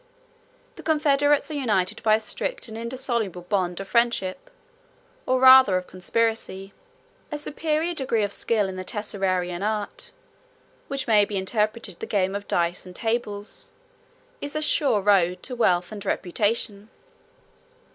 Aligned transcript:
The 0.77 0.81
confederates 0.81 1.51
are 1.51 1.53
united 1.53 2.01
by 2.01 2.15
a 2.15 2.19
strict 2.19 2.67
and 2.67 2.75
indissoluble 2.75 3.43
bond 3.43 3.79
of 3.79 3.87
friendship, 3.87 4.49
or 5.27 5.39
rather 5.39 5.77
of 5.77 5.85
conspiracy; 5.85 6.73
a 7.31 7.37
superior 7.37 7.93
degree 7.93 8.23
of 8.23 8.31
skill 8.33 8.67
in 8.67 8.77
the 8.77 8.83
Tesserarian 8.83 9.61
art 9.61 10.09
(which 10.87 11.05
may 11.05 11.23
be 11.23 11.37
interpreted 11.37 11.99
the 11.99 12.07
game 12.07 12.33
of 12.33 12.47
dice 12.47 12.83
and 12.83 12.95
tables) 12.95 13.73
46 14.39 14.39
is 14.41 14.55
a 14.55 14.61
sure 14.63 15.01
road 15.01 15.43
to 15.43 15.55
wealth 15.55 15.91
and 15.91 16.03
reputation. 16.03 16.89